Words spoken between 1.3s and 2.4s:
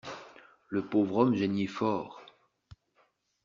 geignit fort.